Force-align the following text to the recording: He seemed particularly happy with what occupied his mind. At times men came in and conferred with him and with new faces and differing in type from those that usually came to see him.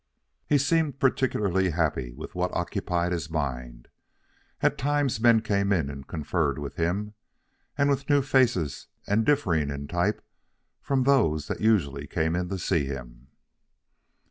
He 0.47 0.57
seemed 0.57 0.97
particularly 0.99 1.69
happy 1.69 2.11
with 2.11 2.33
what 2.33 2.49
occupied 2.55 3.11
his 3.11 3.29
mind. 3.29 3.87
At 4.61 4.75
times 4.79 5.21
men 5.21 5.43
came 5.43 5.71
in 5.71 5.91
and 5.91 6.07
conferred 6.07 6.57
with 6.57 6.75
him 6.77 7.13
and 7.77 7.87
with 7.87 8.09
new 8.09 8.23
faces 8.23 8.87
and 9.05 9.23
differing 9.27 9.69
in 9.69 9.87
type 9.87 10.25
from 10.81 11.03
those 11.03 11.47
that 11.49 11.61
usually 11.61 12.07
came 12.07 12.33
to 12.33 12.57
see 12.57 12.85
him. 12.85 13.27